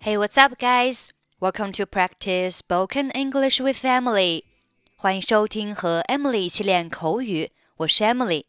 [0.00, 1.10] Hey, what's up, guys?
[1.40, 4.44] Welcome to practice spoken English with Emily.
[4.96, 8.44] 欢迎收听和 Emily 一起练口语，我是 Emily。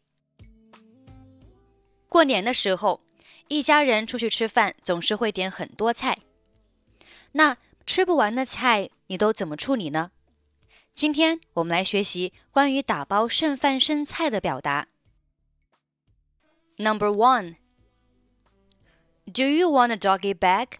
[2.08, 3.02] 过年的时候，
[3.48, 6.18] 一家人出去吃饭，总是会点很多菜。
[7.32, 7.56] 那
[7.86, 10.10] 吃不完的菜，你都怎么处理呢？
[10.94, 14.88] 今天我们来学习关于打包剩饭剩菜的表达。
[16.76, 17.56] Number one.
[19.24, 20.72] Do you want a doggy bag?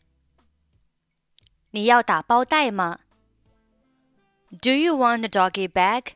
[1.78, 3.02] 你要打包袋吗
[4.50, 6.14] ？Do you want a doggy bag?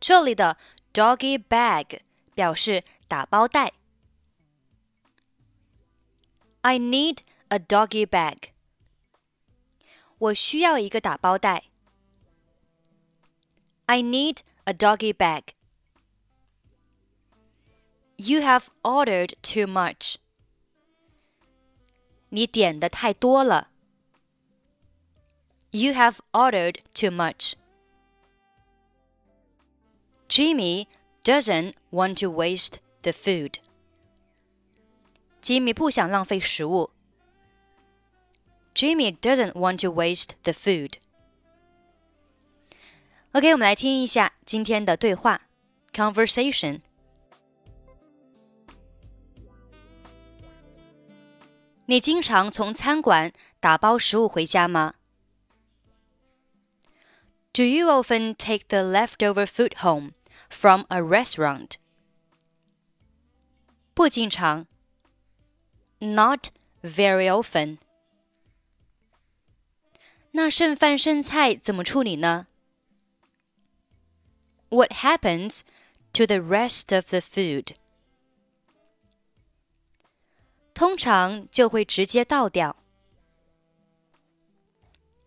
[0.00, 0.56] 这里的
[0.94, 2.00] doggy bag
[2.34, 3.74] 表示打包袋。
[6.62, 8.52] I need a doggy bag.
[10.16, 11.64] 我需要一个打包袋。
[13.84, 15.48] I need a doggy bag.
[18.16, 20.14] You have ordered too much.
[22.30, 23.72] 你点的太多了。
[25.71, 27.53] You have ordered too much.
[30.27, 30.87] Jimmy
[31.23, 33.59] doesn't want to waste the food.
[35.41, 36.91] Jimmy 不想浪费食物。
[38.73, 40.93] Jimmy doesn't want to waste the food.
[43.33, 45.41] OK，我们来听一下今天的对话
[45.93, 46.81] conversation。
[51.85, 54.93] 你经常从餐馆打包食物回家吗
[57.55, 60.13] ？do you often take the leftover food home
[60.49, 61.77] from a restaurant?
[63.93, 64.65] 不经常.
[65.99, 66.49] Not
[66.81, 67.77] very often.
[70.31, 72.47] 那剩饭剩菜怎么处理呢?
[74.69, 75.61] What happens
[76.13, 77.75] to the rest of the food?
[80.73, 82.75] 通常就会直接倒掉.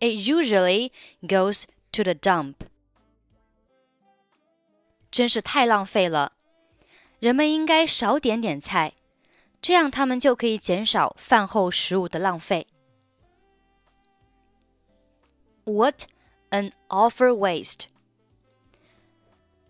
[0.00, 0.90] It usually
[1.22, 2.54] goes to the dump。
[5.10, 6.32] 真是太浪费了，
[7.20, 8.94] 人们应该少点点菜，
[9.62, 12.66] 这样他们就可以减少饭后食物的浪费。
[15.64, 16.06] What
[16.50, 17.86] an awful waste!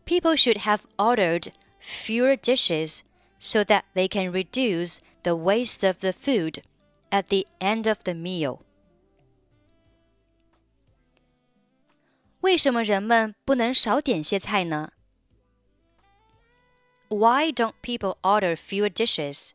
[0.07, 3.01] People should have ordered fewer dishes
[3.39, 6.63] so that they can reduce the waste of the food
[7.11, 8.61] at the end of the meal.
[12.41, 14.93] 为什么人们不能少点些菜呢？
[17.09, 19.51] Why don't people order fewer dishes？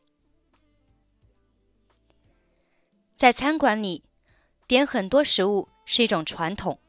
[3.16, 4.04] 在餐馆里，
[4.66, 6.80] 点很多食物是一种传统。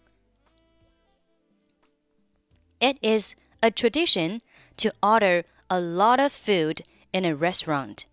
[2.80, 4.42] It is a tradition
[4.78, 8.06] to order a lot of food in a restaurant.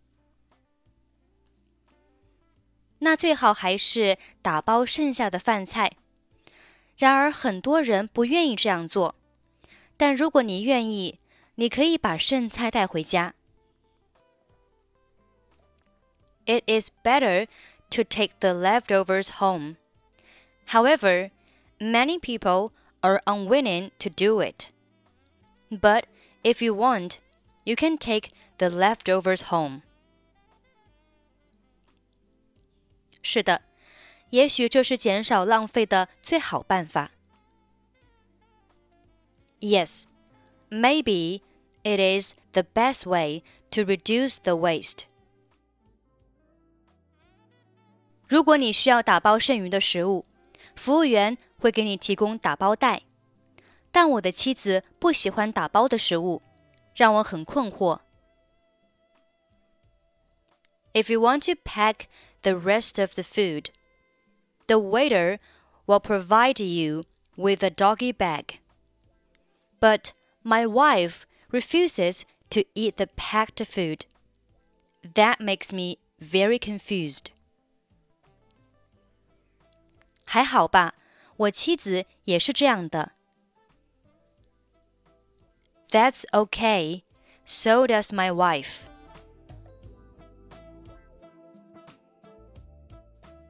[2.99, 5.93] 那最好还是打包剩下的饭菜。
[6.97, 9.15] 然而，很多人不愿意这样做。
[9.97, 11.19] 但如果你愿意，
[11.57, 13.35] 你可以把剩菜带回家。
[16.47, 17.47] It is better
[17.91, 19.77] to take the leftovers home.
[20.69, 21.31] However,
[21.79, 24.71] many people are unwilling to do it.
[25.71, 26.05] But
[26.43, 27.19] if you want,
[27.65, 29.83] you can take the leftovers home.
[33.23, 33.63] 是的。
[34.33, 37.11] 也许这是减少浪费的最好办法。
[39.61, 40.05] Yes,
[40.71, 41.41] maybe
[41.83, 45.05] it is the best way to reduce the waste.
[48.29, 50.27] 如果你需要打包剩余的食物，
[50.77, 53.03] 服务员会给你提供打包袋。
[53.91, 56.43] 但我的妻子不喜欢打包的食物，
[56.95, 58.01] 让我很困惑。
[60.93, 62.07] If you want to pack
[62.43, 63.71] the rest of the food,
[64.67, 65.39] the waiter
[65.87, 67.03] will provide you
[67.37, 68.61] with a doggy bag.
[69.81, 74.07] But my wife refuses to eat the packed food.
[75.15, 77.31] That makes me very confused.
[80.25, 80.95] 还好吧，
[81.37, 83.13] 我妻子也是这样的。
[85.91, 87.05] That's okay.
[87.47, 88.89] So does my wife.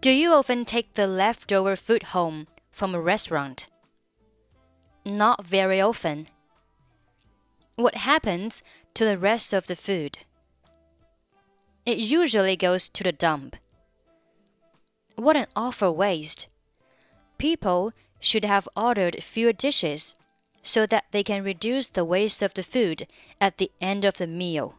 [0.04, 3.68] Do you often take the leftover food home from a restaurant?
[5.06, 6.28] Not very often.
[7.78, 8.62] What happens
[8.96, 10.18] to the rest of the food?
[11.86, 13.56] It usually goes to the dump.
[15.16, 16.50] What an awful waste.
[17.38, 20.16] People should have ordered fewer dishes
[20.62, 23.08] so that they can reduce the waste of the food
[23.40, 24.76] at the end of the meal.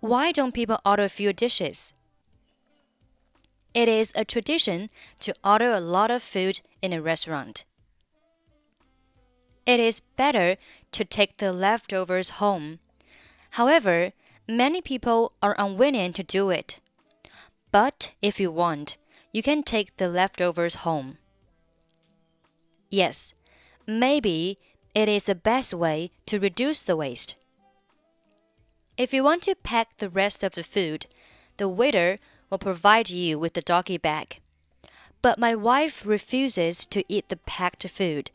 [0.00, 1.94] Why don't people order fewer dishes?
[3.74, 4.90] It is a tradition
[5.20, 7.64] to order a lot of food in a restaurant.
[9.64, 10.56] It is better
[10.92, 12.80] to take the leftovers home.
[13.50, 14.12] However,
[14.48, 16.80] many people are unwilling to do it.
[17.70, 18.96] But if you want,
[19.32, 21.16] you can take the leftovers home.
[22.90, 23.32] Yes,
[23.86, 24.58] maybe
[24.94, 27.36] it is the best way to reduce the waste.
[28.98, 31.06] If you want to pack the rest of the food,
[31.56, 32.18] the waiter
[32.51, 34.39] will provide you with the doggy bag.
[35.21, 38.29] But my wife refuses to eat the packed food.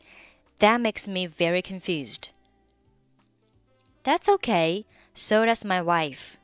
[0.59, 2.29] That makes me very confused.
[4.03, 6.37] That's okay, so does my wife.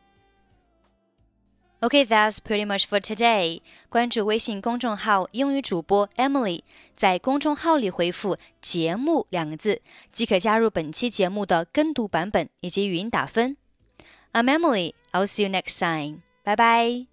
[1.81, 3.61] Okay, that's pretty much for today.
[3.89, 6.63] 关注微信公众号“英语主播 Emily”，
[6.95, 13.56] 在公众号里回复“节目”两个字，即可加入本期节目的跟读版本以及语音打分。
[14.33, 14.94] I'm Emily.
[15.11, 16.23] I'll see you next time.
[16.44, 17.12] Bye bye.